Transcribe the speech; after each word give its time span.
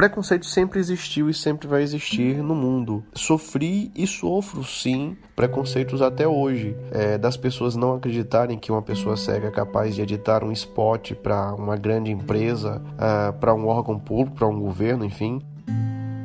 preconceito 0.00 0.46
sempre 0.46 0.80
existiu 0.80 1.28
e 1.28 1.34
sempre 1.34 1.68
vai 1.68 1.82
existir 1.82 2.42
no 2.42 2.54
mundo. 2.54 3.04
Sofri 3.14 3.92
e 3.94 4.06
sofro 4.06 4.64
sim 4.64 5.14
preconceitos 5.36 6.00
até 6.00 6.26
hoje, 6.26 6.74
é, 6.90 7.18
das 7.18 7.36
pessoas 7.36 7.76
não 7.76 7.96
acreditarem 7.96 8.58
que 8.58 8.72
uma 8.72 8.80
pessoa 8.80 9.14
cega 9.14 9.48
é 9.48 9.50
capaz 9.50 9.94
de 9.94 10.00
editar 10.00 10.42
um 10.42 10.50
spot 10.52 11.12
para 11.12 11.52
uma 11.52 11.76
grande 11.76 12.10
empresa, 12.10 12.80
uh, 12.94 13.38
para 13.38 13.52
um 13.52 13.66
órgão 13.66 13.98
público, 13.98 14.38
para 14.38 14.48
um 14.48 14.58
governo, 14.58 15.04
enfim. 15.04 15.42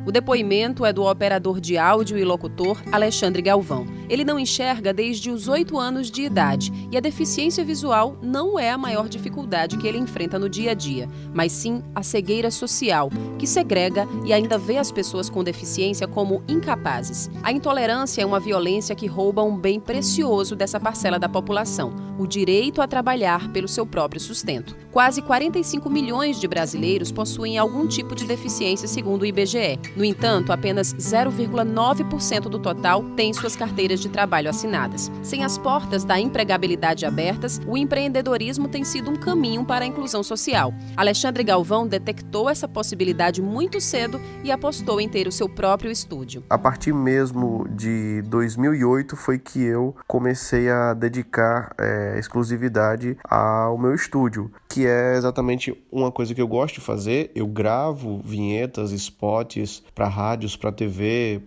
O 0.06 0.12
depoimento 0.12 0.86
é 0.86 0.94
do 0.94 1.04
operador 1.04 1.60
de 1.60 1.78
áudio 1.78 2.18
e 2.18 2.24
locutor 2.24 2.82
Alexandre 2.94 3.42
Galvão. 3.42 3.86
Ele 4.10 4.24
não 4.24 4.40
enxerga 4.40 4.94
desde 4.94 5.30
os 5.30 5.48
oito 5.48 5.78
anos 5.78 6.10
de 6.12 6.24
idade 6.24 6.72
e 6.92 6.98
a 6.98 7.02
deficiência 7.02 7.64
visual 7.64 8.18
não 8.22 8.60
é 8.60 8.70
a 8.70 8.78
maior 8.78 9.08
dificuldade 9.08 9.78
que 9.78 9.88
ele 9.88 9.98
enfrenta 9.98 10.38
no 10.38 10.50
dia 10.50 10.72
a 10.72 10.74
dia, 10.74 11.10
mas 11.34 11.52
sim 11.52 11.84
a 11.94 12.04
cegueira 12.04 12.52
social, 12.52 13.10
que 13.38 13.48
segrega 13.48 14.08
e 14.26 14.34
ainda 14.34 14.58
vê 14.58 14.78
as 14.78 14.92
pessoas 14.92 15.30
com 15.30 15.44
deficiência 15.44 16.08
como 16.08 16.44
incapazes. 16.48 17.30
A 17.44 17.52
intolerância 17.52 18.22
é 18.22 18.26
uma 18.26 18.40
violência 18.40 18.96
que 18.96 19.08
rouba 19.08 19.44
um 19.44 19.58
bem 19.58 19.80
precioso 19.80 20.56
dessa 20.56 20.80
parcela 20.80 21.20
da 21.20 21.30
população, 21.30 21.94
o 22.18 22.26
direito 22.26 22.82
a 22.82 22.88
trabalhar 22.88 23.52
pelo 23.52 23.68
seu 23.68 23.86
próprio 23.86 24.22
sustento. 24.22 24.76
Quase 24.92 25.22
45 25.22 25.90
milhões 25.90 26.40
de 26.40 26.48
brasileiros 26.48 27.12
possuem 27.12 27.58
algum 27.58 27.86
tipo 27.86 28.16
de 28.16 28.26
deficiência, 28.26 28.88
segundo 28.88 29.24
o 29.24 29.26
IBGE. 29.26 29.78
No 29.96 30.06
entanto, 30.06 30.54
apenas 30.54 30.94
0,9% 30.94 32.44
do 32.44 32.60
total 32.60 33.04
tem 33.16 33.34
suas 33.34 33.56
carteiras 33.56 33.95
de 34.00 34.10
trabalho 34.10 34.50
assinadas. 34.50 35.12
Sem 35.24 35.44
as 35.44 35.58
portas 35.58 36.04
da 36.04 36.20
empregabilidade 36.20 37.06
abertas, 37.06 37.60
o 37.68 37.78
empreendedorismo 37.78 38.68
tem 38.68 38.84
sido 38.84 39.10
um 39.10 39.16
caminho 39.16 39.66
para 39.66 39.86
a 39.86 39.88
inclusão 39.88 40.24
social. 40.24 40.74
Alexandre 40.96 41.44
Galvão 41.44 41.88
detectou 41.88 42.50
essa 42.50 42.68
possibilidade 42.68 43.42
muito 43.42 43.80
cedo 43.80 44.20
e 44.44 44.52
apostou 44.52 45.00
em 45.00 45.08
ter 45.08 45.28
o 45.28 45.32
seu 45.32 45.48
próprio 45.48 45.92
estúdio. 45.92 46.44
A 46.50 46.58
partir 46.58 46.94
mesmo 46.94 47.68
de 47.70 48.22
2008 48.24 49.16
foi 49.16 49.40
que 49.40 49.62
eu 49.64 49.96
comecei 50.08 50.70
a 50.70 50.94
dedicar 50.94 51.74
é, 51.80 52.18
exclusividade 52.18 53.18
ao 53.24 53.78
meu 53.78 53.94
estúdio, 53.94 54.52
que 54.70 54.86
é 54.86 55.16
exatamente 55.16 55.74
uma 55.92 56.12
coisa 56.12 56.34
que 56.34 56.42
eu 56.42 56.48
gosto 56.48 56.76
de 56.76 56.82
fazer. 56.82 57.32
Eu 57.36 57.48
gravo 57.48 58.22
vinhetas, 58.24 58.92
spots, 58.92 59.84
para 59.94 60.08
rádios, 60.08 60.56
para 60.56 60.72
TV, 60.72 61.42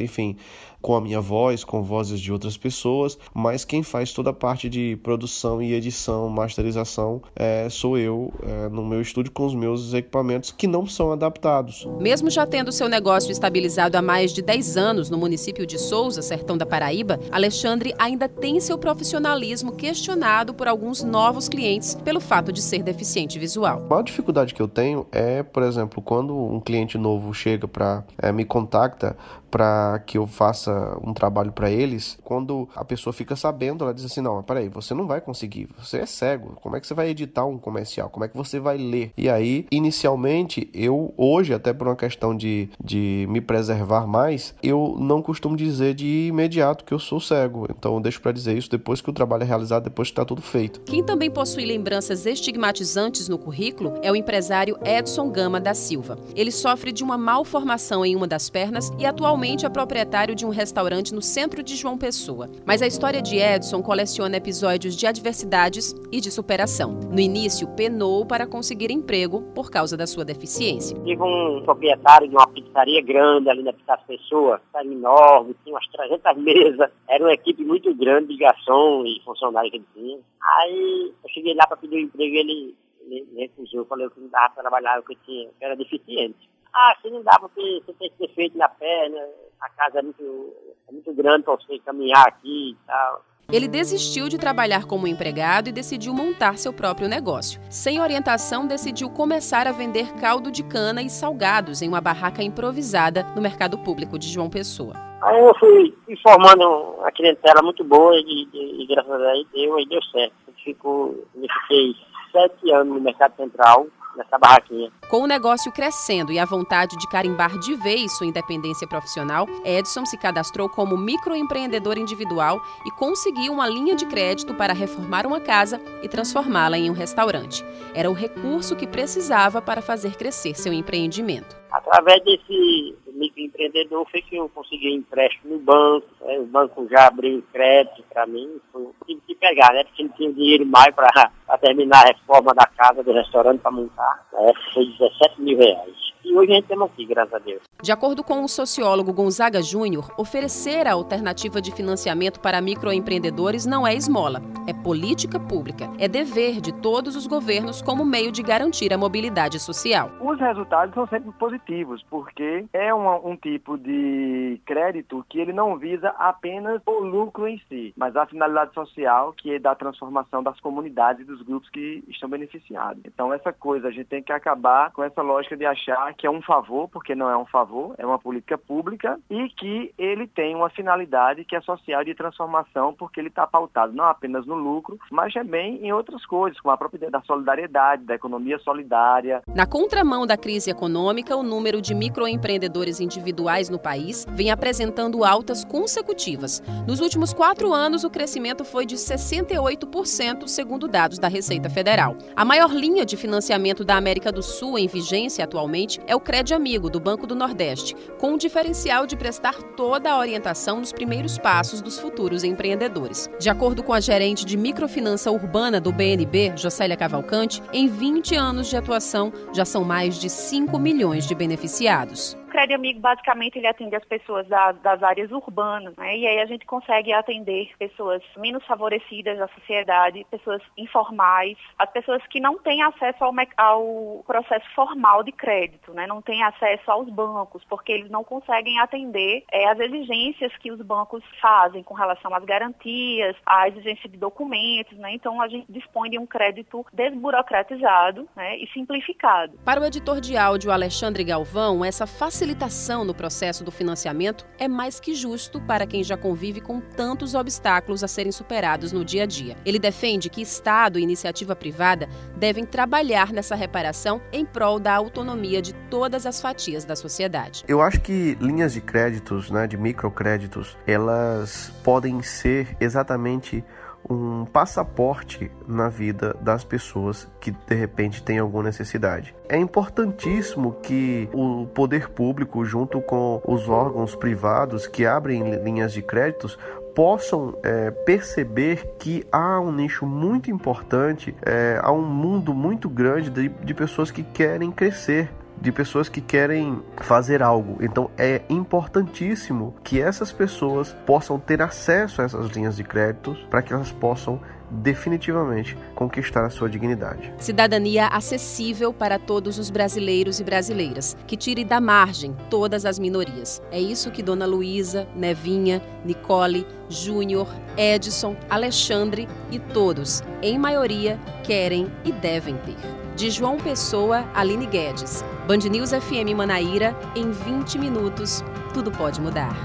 enfim, 0.00 0.36
com 0.80 0.94
a 0.94 1.00
minha 1.00 1.20
voz, 1.20 1.64
com 1.64 1.82
vozes 1.88 2.20
de 2.20 2.32
outras 2.32 2.56
pessoas, 2.56 3.18
mas 3.34 3.64
quem 3.64 3.82
faz 3.82 4.12
toda 4.12 4.30
a 4.30 4.32
parte 4.32 4.68
de 4.68 4.96
produção 5.02 5.60
e 5.62 5.72
edição, 5.72 6.28
masterização, 6.28 7.22
é, 7.34 7.68
sou 7.70 7.96
eu 7.96 8.32
é, 8.42 8.68
no 8.68 8.84
meu 8.84 9.00
estúdio 9.00 9.32
com 9.32 9.46
os 9.46 9.54
meus 9.54 9.94
equipamentos 9.94 10.52
que 10.52 10.66
não 10.66 10.86
são 10.86 11.10
adaptados. 11.10 11.88
Mesmo 11.98 12.30
já 12.30 12.46
tendo 12.46 12.70
seu 12.70 12.88
negócio 12.88 13.32
estabilizado 13.32 13.96
há 13.96 14.02
mais 14.02 14.32
de 14.32 14.42
10 14.42 14.76
anos 14.76 15.10
no 15.10 15.16
município 15.16 15.66
de 15.66 15.78
Souza, 15.78 16.20
sertão 16.20 16.56
da 16.56 16.66
Paraíba, 16.66 17.18
Alexandre 17.32 17.94
ainda 17.98 18.28
tem 18.28 18.60
seu 18.60 18.76
profissionalismo 18.76 19.72
questionado 19.72 20.52
por 20.52 20.68
alguns 20.68 21.02
novos 21.02 21.48
clientes 21.48 21.94
pelo 21.94 22.20
fato 22.20 22.52
de 22.52 22.60
ser 22.60 22.82
deficiente 22.82 23.38
visual. 23.38 23.82
A 23.86 23.88
maior 23.88 24.02
dificuldade 24.02 24.52
que 24.52 24.60
eu 24.60 24.68
tenho 24.68 25.06
é, 25.10 25.42
por 25.42 25.62
exemplo, 25.62 26.02
quando 26.02 26.36
um 26.36 26.60
cliente 26.60 26.98
novo 26.98 27.32
chega 27.32 27.66
para 27.66 28.04
é, 28.18 28.30
me 28.30 28.44
contacta 28.44 29.16
para 29.50 30.02
que 30.06 30.18
eu 30.18 30.26
faça 30.26 30.98
um 31.02 31.12
trabalho 31.12 31.52
para 31.52 31.70
eles, 31.70 32.18
quando 32.22 32.68
a 32.74 32.84
pessoa 32.84 33.12
fica 33.12 33.34
sabendo, 33.36 33.84
ela 33.84 33.94
diz 33.94 34.04
assim: 34.04 34.20
não, 34.20 34.42
peraí, 34.42 34.68
você 34.68 34.94
não 34.94 35.06
vai 35.06 35.20
conseguir, 35.20 35.68
você 35.78 35.98
é 35.98 36.06
cego, 36.06 36.56
como 36.60 36.76
é 36.76 36.80
que 36.80 36.86
você 36.86 36.94
vai 36.94 37.08
editar 37.08 37.44
um 37.44 37.58
comercial? 37.58 38.10
Como 38.10 38.24
é 38.24 38.28
que 38.28 38.36
você 38.36 38.60
vai 38.60 38.76
ler? 38.76 39.12
E 39.16 39.28
aí, 39.28 39.66
inicialmente, 39.70 40.70
eu, 40.72 41.12
hoje, 41.16 41.54
até 41.54 41.72
por 41.72 41.88
uma 41.88 41.96
questão 41.96 42.36
de, 42.36 42.68
de 42.82 43.26
me 43.28 43.40
preservar 43.40 44.06
mais, 44.06 44.54
eu 44.62 44.96
não 44.98 45.22
costumo 45.22 45.56
dizer 45.56 45.94
de 45.94 46.28
imediato 46.28 46.84
que 46.84 46.92
eu 46.92 46.98
sou 46.98 47.20
cego. 47.20 47.66
Então, 47.70 47.94
eu 47.94 48.00
deixo 48.00 48.20
para 48.20 48.32
dizer 48.32 48.56
isso 48.56 48.70
depois 48.70 49.00
que 49.00 49.10
o 49.10 49.12
trabalho 49.12 49.42
é 49.42 49.46
realizado, 49.46 49.84
depois 49.84 50.08
que 50.08 50.12
está 50.12 50.24
tudo 50.24 50.42
feito. 50.42 50.80
Quem 50.80 51.02
também 51.02 51.30
possui 51.30 51.64
lembranças 51.64 52.26
estigmatizantes 52.26 53.28
no 53.28 53.38
currículo 53.38 53.98
é 54.02 54.12
o 54.12 54.16
empresário 54.16 54.78
Edson 54.84 55.30
Gama 55.30 55.60
da 55.60 55.74
Silva. 55.74 56.18
Ele 56.34 56.50
sofre 56.50 56.92
de 56.92 57.02
uma 57.02 57.16
malformação 57.16 58.04
em 58.04 58.14
uma 58.14 58.26
das 58.26 58.50
pernas 58.50 58.92
e 58.98 59.06
atualmente 59.06 59.37
atualmente 59.38 59.64
é 59.64 59.68
proprietário 59.68 60.34
de 60.34 60.44
um 60.44 60.48
restaurante 60.48 61.14
no 61.14 61.22
centro 61.22 61.62
de 61.62 61.76
João 61.76 61.96
Pessoa. 61.96 62.50
Mas 62.66 62.82
a 62.82 62.88
história 62.88 63.22
de 63.22 63.38
Edson 63.38 63.80
coleciona 63.80 64.36
episódios 64.36 64.96
de 64.96 65.06
adversidades 65.06 65.94
e 66.10 66.20
de 66.20 66.28
superação. 66.28 66.98
No 67.08 67.20
início, 67.20 67.68
penou 67.76 68.26
para 68.26 68.48
conseguir 68.48 68.90
emprego 68.90 69.42
por 69.54 69.70
causa 69.70 69.96
da 69.96 70.08
sua 70.08 70.24
deficiência. 70.24 70.98
Tive 71.04 71.22
um 71.22 71.62
proprietário 71.64 72.28
de 72.28 72.34
uma 72.34 72.48
pizzaria 72.48 73.00
grande 73.00 73.48
ali 73.48 73.62
na 73.62 73.72
Pizzaria 73.72 74.04
Pessoa, 74.08 74.60
enorme, 74.82 75.54
tinha 75.62 75.72
umas 75.72 75.86
300 75.86 76.36
mesas, 76.42 76.90
era 77.08 77.22
uma 77.22 77.32
equipe 77.32 77.64
muito 77.64 77.94
grande 77.94 78.28
de 78.28 78.38
garçom 78.38 79.04
e 79.04 79.22
funcionários 79.24 79.70
que 79.70 79.76
ele 79.76 79.86
tinha. 79.94 80.18
Aí 80.42 81.12
eu 81.22 81.30
cheguei 81.30 81.54
lá 81.54 81.64
para 81.64 81.76
pedir 81.76 81.94
um 81.94 82.00
emprego 82.00 82.34
e 82.34 82.38
ele, 82.38 82.74
ele, 83.08 83.26
recusou, 83.36 83.84
falei 83.84 84.08
que 84.10 84.20
não 84.20 84.28
dava 84.30 84.50
para 84.54 84.62
trabalhar, 84.62 85.00
que 85.02 85.12
eu 85.12 85.18
tinha, 85.24 85.44
eu 85.44 85.52
era 85.60 85.76
deficiente. 85.76 86.48
Ah, 86.74 86.94
se 87.00 87.10
não 87.10 87.22
dá 87.22 87.38
porque 87.40 87.82
você 87.84 87.92
tem 87.94 88.10
que 88.10 88.16
ter 88.18 88.34
feito 88.34 88.58
na 88.58 88.68
perna, 88.68 89.20
a 89.60 89.68
casa 89.70 89.98
é 89.98 90.02
muito, 90.02 90.54
é 90.88 90.92
muito 90.92 91.12
grande 91.14 91.44
para 91.44 91.56
você 91.56 91.78
caminhar 91.80 92.26
aqui 92.26 92.70
e 92.70 92.76
tal. 92.86 93.22
Ele 93.50 93.66
desistiu 93.66 94.28
de 94.28 94.36
trabalhar 94.36 94.84
como 94.84 95.06
empregado 95.06 95.70
e 95.70 95.72
decidiu 95.72 96.12
montar 96.12 96.58
seu 96.58 96.70
próprio 96.70 97.08
negócio. 97.08 97.58
Sem 97.70 97.98
orientação, 97.98 98.66
decidiu 98.66 99.08
começar 99.08 99.66
a 99.66 99.72
vender 99.72 100.12
caldo 100.20 100.50
de 100.50 100.62
cana 100.62 101.00
e 101.00 101.08
salgados 101.08 101.80
em 101.80 101.88
uma 101.88 101.98
barraca 101.98 102.42
improvisada 102.42 103.22
no 103.34 103.40
mercado 103.40 103.78
público 103.78 104.18
de 104.18 104.28
João 104.28 104.50
Pessoa. 104.50 104.92
Aí 105.22 105.40
eu 105.40 105.54
fui, 105.58 105.96
formando 106.22 106.62
uma 106.98 107.10
clientela 107.10 107.62
muito 107.62 107.82
boa 107.82 108.14
e, 108.16 108.46
e, 108.52 108.82
e 108.82 108.86
graças 108.86 109.10
a 109.10 109.16
Deus 109.16 109.46
deu, 109.50 109.88
deu 109.88 110.02
certo. 110.12 110.34
Eu, 110.46 110.54
fico, 110.62 111.14
eu 111.34 111.48
fiquei 111.62 111.94
sete 112.30 112.70
anos 112.70 112.94
no 112.94 113.00
mercado 113.00 113.34
central, 113.34 113.86
nessa 114.18 114.36
barraquinha. 114.38 114.90
Com 115.08 115.22
o 115.22 115.26
negócio 115.26 115.72
crescendo 115.72 116.32
e 116.32 116.38
a 116.38 116.44
vontade 116.44 116.96
de 116.96 117.08
carimbar 117.08 117.58
de 117.58 117.74
vez 117.74 118.16
sua 118.16 118.26
independência 118.26 118.86
profissional, 118.86 119.46
Edson 119.64 120.04
se 120.04 120.18
cadastrou 120.18 120.68
como 120.68 120.96
microempreendedor 120.96 121.96
individual 121.96 122.60
e 122.84 122.90
conseguiu 122.90 123.52
uma 123.52 123.66
linha 123.66 123.94
de 123.94 124.04
crédito 124.06 124.54
para 124.54 124.74
reformar 124.74 125.24
uma 125.26 125.40
casa 125.40 125.80
e 126.02 126.08
transformá-la 126.08 126.76
em 126.76 126.90
um 126.90 126.94
restaurante. 126.94 127.64
Era 127.94 128.10
o 128.10 128.14
recurso 128.14 128.76
que 128.76 128.86
precisava 128.86 129.62
para 129.62 129.80
fazer 129.80 130.16
crescer 130.16 130.54
seu 130.54 130.72
empreendimento. 130.72 131.56
Através 131.70 132.22
desse 132.24 132.96
microempreendedor 133.12 134.06
foi 134.10 134.22
que 134.22 134.36
eu 134.36 134.48
consegui 134.48 134.94
empréstimo 134.94 135.54
no 135.54 135.60
banco, 135.60 136.06
né? 136.22 136.38
o 136.38 136.46
banco 136.46 136.86
já 136.88 137.06
abriu 137.06 137.42
crédito 137.52 138.02
para 138.08 138.26
mim, 138.26 138.60
tive 139.06 139.20
que 139.26 139.34
pegar, 139.34 139.72
né? 139.72 139.84
Porque 139.84 140.02
não 140.02 140.10
tinha 140.10 140.32
dinheiro 140.32 140.66
mais 140.66 140.94
para 140.94 141.30
terminar 141.56 142.04
a 142.04 142.08
reforma 142.08 142.52
da 142.52 142.66
casa, 142.66 143.02
do 143.02 143.12
restaurante 143.12 143.60
para 143.60 143.70
montar. 143.70 144.26
Né? 144.32 144.52
Foi 144.74 144.84
17 144.84 145.40
mil 145.40 145.56
reais. 145.56 146.07
E 146.28 146.36
hoje 146.36 146.52
a 146.52 146.56
gente 146.56 146.68
tem 146.68 146.82
aqui, 146.82 147.06
graças 147.06 147.32
a 147.32 147.38
Deus. 147.38 147.62
De 147.82 147.90
acordo 147.90 148.22
com 148.22 148.44
o 148.44 148.48
sociólogo 148.48 149.14
Gonzaga 149.14 149.62
Júnior, 149.62 150.12
oferecer 150.18 150.86
a 150.86 150.92
alternativa 150.92 151.58
de 151.58 151.72
financiamento 151.72 152.38
para 152.38 152.60
microempreendedores 152.60 153.64
não 153.64 153.86
é 153.86 153.94
esmola, 153.94 154.42
é 154.66 154.74
política 154.74 155.40
pública. 155.40 155.88
É 155.98 156.06
dever 156.06 156.60
de 156.60 156.70
todos 156.82 157.16
os 157.16 157.26
governos 157.26 157.80
como 157.80 158.04
meio 158.04 158.30
de 158.30 158.42
garantir 158.42 158.92
a 158.92 158.98
mobilidade 158.98 159.58
social. 159.58 160.10
Os 160.20 160.38
resultados 160.38 160.94
são 160.94 161.06
sempre 161.06 161.32
positivos, 161.32 162.04
porque 162.10 162.66
é 162.74 162.92
uma, 162.92 163.16
um 163.26 163.34
tipo 163.34 163.78
de 163.78 164.60
crédito 164.66 165.24
que 165.30 165.40
ele 165.40 165.54
não 165.54 165.78
visa 165.78 166.10
apenas 166.18 166.82
o 166.84 167.00
lucro 167.00 167.48
em 167.48 167.58
si, 167.70 167.94
mas 167.96 168.14
a 168.14 168.26
finalidade 168.26 168.74
social, 168.74 169.32
que 169.32 169.54
é 169.54 169.58
da 169.58 169.74
transformação 169.74 170.42
das 170.42 170.60
comunidades 170.60 171.22
e 171.22 171.24
dos 171.24 171.40
grupos 171.40 171.70
que 171.70 172.04
estão 172.06 172.28
beneficiados. 172.28 173.00
Então, 173.06 173.32
essa 173.32 173.50
coisa, 173.50 173.88
a 173.88 173.90
gente 173.90 174.08
tem 174.08 174.22
que 174.22 174.32
acabar 174.32 174.92
com 174.92 175.02
essa 175.02 175.22
lógica 175.22 175.56
de 175.56 175.64
achar 175.64 176.17
que 176.18 176.26
é 176.26 176.30
um 176.30 176.42
favor, 176.42 176.88
porque 176.88 177.14
não 177.14 177.30
é 177.30 177.38
um 177.38 177.46
favor, 177.46 177.94
é 177.96 178.04
uma 178.04 178.18
política 178.18 178.58
pública, 178.58 179.18
e 179.30 179.48
que 179.50 179.94
ele 179.96 180.26
tem 180.26 180.54
uma 180.54 180.68
finalidade 180.68 181.44
que 181.44 181.54
é 181.54 181.60
social 181.60 182.04
de 182.04 182.14
transformação, 182.14 182.92
porque 182.92 183.20
ele 183.20 183.28
está 183.28 183.46
pautado 183.46 183.92
não 183.92 184.04
apenas 184.04 184.44
no 184.44 184.56
lucro, 184.56 184.98
mas 185.12 185.32
também 185.32 185.76
em 185.76 185.92
outras 185.92 186.26
coisas, 186.26 186.60
como 186.60 186.72
a 186.72 186.76
própria 186.76 186.98
ideia 186.98 187.12
da 187.12 187.22
solidariedade, 187.22 188.04
da 188.04 188.16
economia 188.16 188.58
solidária. 188.58 189.42
Na 189.54 189.64
contramão 189.64 190.26
da 190.26 190.36
crise 190.36 190.70
econômica, 190.70 191.36
o 191.36 191.42
número 191.42 191.80
de 191.80 191.94
microempreendedores 191.94 192.98
individuais 193.00 193.70
no 193.70 193.78
país 193.78 194.26
vem 194.30 194.50
apresentando 194.50 195.24
altas 195.24 195.64
consecutivas. 195.64 196.60
Nos 196.86 197.00
últimos 197.00 197.32
quatro 197.32 197.72
anos, 197.72 198.02
o 198.02 198.10
crescimento 198.10 198.64
foi 198.64 198.84
de 198.84 198.96
68%, 198.96 200.48
segundo 200.48 200.88
dados 200.88 201.18
da 201.18 201.28
Receita 201.28 201.70
Federal. 201.70 202.16
A 202.34 202.44
maior 202.44 202.70
linha 202.70 203.06
de 203.06 203.16
financiamento 203.16 203.84
da 203.84 203.96
América 203.96 204.32
do 204.32 204.42
Sul 204.42 204.76
em 204.76 204.88
vigência 204.88 205.44
atualmente 205.44 205.97
é 206.06 206.14
o 206.14 206.20
Cred 206.20 206.54
Amigo, 206.54 206.88
do 206.88 207.00
Banco 207.00 207.26
do 207.26 207.34
Nordeste, 207.34 207.96
com 208.18 208.34
o 208.34 208.38
diferencial 208.38 209.06
de 209.06 209.16
prestar 209.16 209.60
toda 209.76 210.10
a 210.10 210.18
orientação 210.18 210.78
nos 210.78 210.92
primeiros 210.92 211.36
passos 211.36 211.80
dos 211.80 211.98
futuros 211.98 212.44
empreendedores. 212.44 213.28
De 213.40 213.50
acordo 213.50 213.82
com 213.82 213.92
a 213.92 214.00
gerente 214.00 214.46
de 214.46 214.56
microfinança 214.56 215.30
urbana 215.30 215.80
do 215.80 215.92
BNB, 215.92 216.52
Jocélia 216.56 216.96
Cavalcante, 216.96 217.62
em 217.72 217.88
20 217.88 218.36
anos 218.36 218.68
de 218.68 218.76
atuação 218.76 219.32
já 219.52 219.64
são 219.64 219.84
mais 219.84 220.20
de 220.20 220.30
5 220.30 220.78
milhões 220.78 221.26
de 221.26 221.34
beneficiados. 221.34 222.37
Crédito 222.48 222.76
Amigo, 222.76 223.00
basicamente, 223.00 223.58
ele 223.58 223.66
atende 223.66 223.94
as 223.94 224.04
pessoas 224.04 224.46
da, 224.48 224.72
das 224.72 225.02
áreas 225.02 225.30
urbanas, 225.30 225.94
né? 225.96 226.16
E 226.16 226.26
aí 226.26 226.40
a 226.40 226.46
gente 226.46 226.66
consegue 226.66 227.12
atender 227.12 227.70
pessoas 227.78 228.22
menos 228.36 228.64
favorecidas 228.64 229.38
da 229.38 229.46
sociedade, 229.48 230.26
pessoas 230.30 230.62
informais, 230.76 231.56
as 231.78 231.90
pessoas 231.90 232.26
que 232.28 232.40
não 232.40 232.58
têm 232.58 232.82
acesso 232.82 233.22
ao, 233.22 233.34
ao 233.56 234.24
processo 234.26 234.66
formal 234.74 235.22
de 235.22 235.32
crédito, 235.32 235.92
né? 235.92 236.06
Não 236.06 236.22
têm 236.22 236.42
acesso 236.42 236.90
aos 236.90 237.08
bancos, 237.10 237.62
porque 237.68 237.92
eles 237.92 238.10
não 238.10 238.24
conseguem 238.24 238.80
atender 238.80 239.44
é, 239.52 239.68
as 239.68 239.78
exigências 239.78 240.56
que 240.56 240.72
os 240.72 240.80
bancos 240.80 241.22
fazem 241.40 241.82
com 241.82 241.94
relação 241.94 242.34
às 242.34 242.44
garantias, 242.44 243.36
à 243.46 243.68
exigência 243.68 244.08
de 244.08 244.16
documentos, 244.16 244.96
né? 244.98 245.12
Então 245.12 245.40
a 245.40 245.48
gente 245.48 245.70
dispõe 245.70 246.10
de 246.10 246.18
um 246.18 246.26
crédito 246.26 246.84
desburocratizado 246.92 248.28
né? 248.34 248.56
e 248.56 248.66
simplificado. 248.72 249.58
Para 249.64 249.80
o 249.80 249.84
editor 249.84 250.20
de 250.20 250.36
áudio 250.36 250.70
Alexandre 250.70 251.22
Galvão, 251.22 251.84
essa 251.84 252.06
facilidade 252.06 252.37
facilitação 252.38 253.04
no 253.04 253.12
processo 253.12 253.64
do 253.64 253.72
financiamento 253.72 254.46
é 254.60 254.68
mais 254.68 255.00
que 255.00 255.12
justo 255.12 255.60
para 255.60 255.84
quem 255.84 256.04
já 256.04 256.16
convive 256.16 256.60
com 256.60 256.80
tantos 256.80 257.34
obstáculos 257.34 258.04
a 258.04 258.06
serem 258.06 258.30
superados 258.30 258.92
no 258.92 259.04
dia 259.04 259.24
a 259.24 259.26
dia. 259.26 259.56
Ele 259.66 259.76
defende 259.76 260.30
que 260.30 260.40
Estado 260.40 261.00
e 261.00 261.02
iniciativa 261.02 261.56
privada 261.56 262.08
devem 262.36 262.64
trabalhar 262.64 263.32
nessa 263.32 263.56
reparação 263.56 264.22
em 264.32 264.46
prol 264.46 264.78
da 264.78 264.94
autonomia 264.94 265.60
de 265.60 265.72
todas 265.90 266.26
as 266.26 266.40
fatias 266.40 266.84
da 266.84 266.94
sociedade. 266.94 267.64
Eu 267.66 267.82
acho 267.82 268.00
que 268.00 268.38
linhas 268.40 268.72
de 268.72 268.82
créditos, 268.82 269.50
né, 269.50 269.66
de 269.66 269.76
microcréditos, 269.76 270.78
elas 270.86 271.72
podem 271.82 272.22
ser 272.22 272.76
exatamente 272.78 273.64
um 274.08 274.44
passaporte 274.46 275.50
na 275.66 275.88
vida 275.88 276.34
das 276.40 276.64
pessoas 276.64 277.28
que 277.40 277.50
de 277.50 277.74
repente 277.74 278.22
têm 278.22 278.38
alguma 278.38 278.64
necessidade. 278.64 279.34
É 279.48 279.56
importantíssimo 279.56 280.72
que 280.82 281.28
o 281.32 281.66
poder 281.66 282.08
público, 282.08 282.64
junto 282.64 283.00
com 283.00 283.42
os 283.46 283.68
órgãos 283.68 284.14
privados 284.14 284.86
que 284.86 285.04
abrem 285.04 285.54
linhas 285.62 285.92
de 285.92 286.02
créditos, 286.02 286.58
possam 286.94 287.56
é, 287.62 287.90
perceber 287.90 288.94
que 288.98 289.24
há 289.30 289.60
um 289.60 289.70
nicho 289.70 290.04
muito 290.04 290.50
importante, 290.50 291.34
é, 291.46 291.78
há 291.80 291.92
um 291.92 292.02
mundo 292.02 292.52
muito 292.52 292.88
grande 292.88 293.30
de, 293.30 293.48
de 293.48 293.74
pessoas 293.74 294.10
que 294.10 294.22
querem 294.22 294.72
crescer 294.72 295.30
de 295.60 295.72
pessoas 295.72 296.08
que 296.08 296.20
querem 296.20 296.82
fazer 296.98 297.42
algo. 297.42 297.78
Então 297.80 298.10
é 298.16 298.42
importantíssimo 298.48 299.74
que 299.82 300.00
essas 300.00 300.32
pessoas 300.32 300.92
possam 301.06 301.38
ter 301.38 301.60
acesso 301.62 302.22
a 302.22 302.24
essas 302.24 302.50
linhas 302.50 302.76
de 302.76 302.84
créditos 302.84 303.38
para 303.50 303.62
que 303.62 303.72
elas 303.72 303.92
possam 303.92 304.40
definitivamente 304.70 305.76
conquistar 305.94 306.44
a 306.44 306.50
sua 306.50 306.68
dignidade. 306.68 307.32
Cidadania 307.38 308.06
acessível 308.06 308.92
para 308.92 309.18
todos 309.18 309.58
os 309.58 309.70
brasileiros 309.70 310.40
e 310.40 310.44
brasileiras, 310.44 311.16
que 311.26 311.36
tire 311.36 311.64
da 311.64 311.80
margem 311.80 312.36
todas 312.50 312.84
as 312.84 312.98
minorias. 312.98 313.62
É 313.70 313.80
isso 313.80 314.10
que 314.10 314.22
Dona 314.22 314.46
Luísa, 314.46 315.06
Nevinha, 315.14 315.82
Nicole, 316.04 316.66
Júnior, 316.88 317.48
Edson, 317.76 318.36
Alexandre 318.48 319.28
e 319.50 319.58
todos, 319.58 320.22
em 320.42 320.58
maioria, 320.58 321.18
querem 321.44 321.90
e 322.04 322.12
devem 322.12 322.56
ter. 322.58 322.76
De 323.16 323.30
João 323.30 323.56
Pessoa, 323.56 324.24
Aline 324.34 324.66
Guedes. 324.66 325.24
Band 325.46 325.68
News 325.70 325.90
FM 325.90 326.36
Manaíra, 326.36 326.94
em 327.16 327.30
20 327.30 327.78
minutos, 327.78 328.44
tudo 328.72 328.92
pode 328.92 329.20
mudar. 329.20 329.56